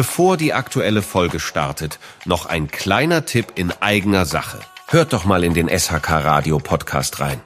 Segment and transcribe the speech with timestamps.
[0.00, 4.58] Bevor die aktuelle Folge startet, noch ein kleiner Tipp in eigener Sache.
[4.86, 7.38] Hört doch mal in den SHK Radio Podcast rein.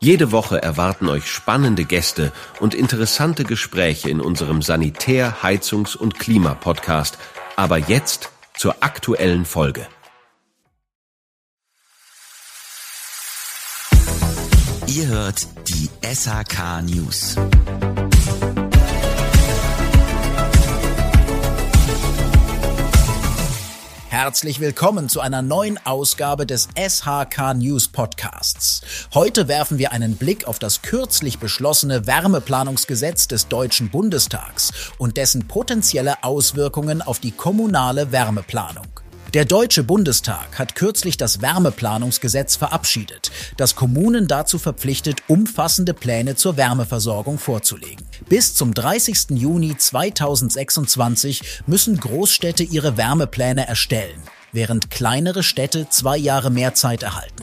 [0.00, 7.16] Jede Woche erwarten euch spannende Gäste und interessante Gespräche in unserem Sanitär-, Heizungs- und Klimapodcast.
[7.54, 9.86] Aber jetzt zur aktuellen Folge.
[14.88, 17.36] Ihr hört die SHK News.
[24.24, 28.80] Herzlich willkommen zu einer neuen Ausgabe des SHK News Podcasts.
[29.12, 35.46] Heute werfen wir einen Blick auf das kürzlich beschlossene Wärmeplanungsgesetz des Deutschen Bundestags und dessen
[35.46, 38.86] potenzielle Auswirkungen auf die kommunale Wärmeplanung.
[39.34, 46.56] Der Deutsche Bundestag hat kürzlich das Wärmeplanungsgesetz verabschiedet, das Kommunen dazu verpflichtet, umfassende Pläne zur
[46.56, 48.06] Wärmeversorgung vorzulegen.
[48.28, 49.30] Bis zum 30.
[49.30, 57.42] Juni 2026 müssen Großstädte ihre Wärmepläne erstellen, während kleinere Städte zwei Jahre mehr Zeit erhalten.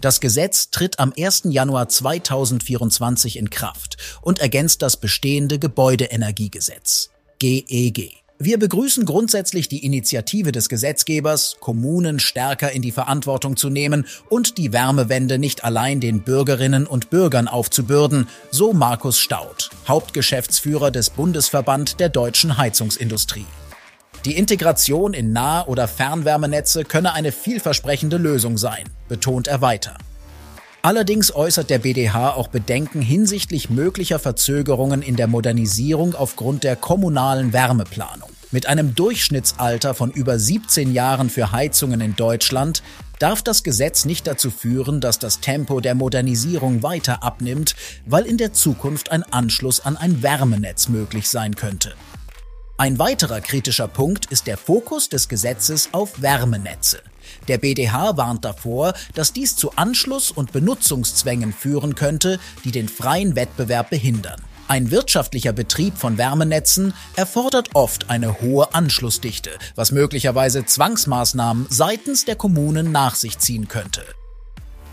[0.00, 1.42] Das Gesetz tritt am 1.
[1.50, 8.25] Januar 2024 in Kraft und ergänzt das bestehende Gebäudeenergiegesetz GEG.
[8.38, 14.58] Wir begrüßen grundsätzlich die Initiative des Gesetzgebers, Kommunen stärker in die Verantwortung zu nehmen und
[14.58, 21.98] die Wärmewende nicht allein den Bürgerinnen und Bürgern aufzubürden, so Markus Staud, Hauptgeschäftsführer des Bundesverband
[21.98, 23.46] der deutschen Heizungsindustrie.
[24.26, 29.96] Die Integration in Nah- oder Fernwärmenetze könne eine vielversprechende Lösung sein, betont er weiter.
[30.86, 37.52] Allerdings äußert der BDH auch Bedenken hinsichtlich möglicher Verzögerungen in der Modernisierung aufgrund der kommunalen
[37.52, 38.30] Wärmeplanung.
[38.52, 42.84] Mit einem Durchschnittsalter von über 17 Jahren für Heizungen in Deutschland
[43.18, 47.74] darf das Gesetz nicht dazu führen, dass das Tempo der Modernisierung weiter abnimmt,
[48.06, 51.94] weil in der Zukunft ein Anschluss an ein Wärmenetz möglich sein könnte.
[52.78, 57.02] Ein weiterer kritischer Punkt ist der Fokus des Gesetzes auf Wärmenetze.
[57.48, 63.36] Der BDH warnt davor, dass dies zu Anschluss- und Benutzungszwängen führen könnte, die den freien
[63.36, 64.40] Wettbewerb behindern.
[64.68, 72.34] Ein wirtschaftlicher Betrieb von Wärmenetzen erfordert oft eine hohe Anschlussdichte, was möglicherweise Zwangsmaßnahmen seitens der
[72.34, 74.02] Kommunen nach sich ziehen könnte.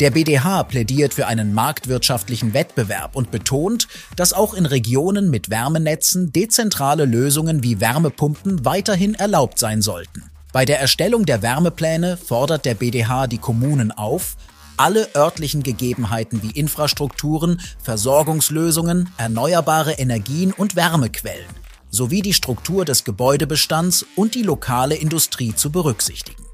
[0.00, 6.32] Der BDH plädiert für einen marktwirtschaftlichen Wettbewerb und betont, dass auch in Regionen mit Wärmenetzen
[6.32, 10.33] dezentrale Lösungen wie Wärmepumpen weiterhin erlaubt sein sollten.
[10.54, 14.36] Bei der Erstellung der Wärmepläne fordert der BDH die Kommunen auf,
[14.76, 21.50] alle örtlichen Gegebenheiten wie Infrastrukturen, Versorgungslösungen, erneuerbare Energien und Wärmequellen
[21.90, 26.44] sowie die Struktur des Gebäudebestands und die lokale Industrie zu berücksichtigen.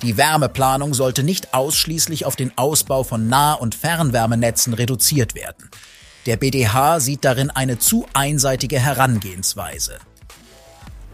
[0.00, 5.68] Die Wärmeplanung sollte nicht ausschließlich auf den Ausbau von Nah- und Fernwärmenetzen reduziert werden.
[6.24, 9.98] Der BDH sieht darin eine zu einseitige Herangehensweise.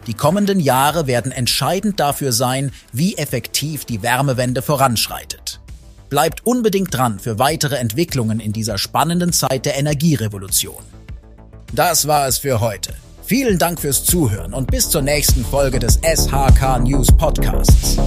[0.07, 5.59] Die kommenden Jahre werden entscheidend dafür sein, wie effektiv die Wärmewende voranschreitet.
[6.09, 10.81] Bleibt unbedingt dran für weitere Entwicklungen in dieser spannenden Zeit der Energierevolution.
[11.73, 12.93] Das war es für heute.
[13.25, 17.97] Vielen Dank fürs Zuhören und bis zur nächsten Folge des SHK News Podcasts.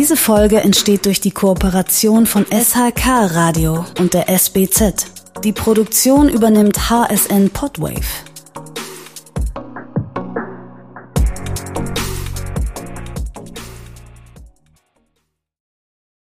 [0.00, 5.04] Diese Folge entsteht durch die Kooperation von SHK Radio und der SBZ.
[5.44, 8.29] Die Produktion übernimmt HSN Podwave.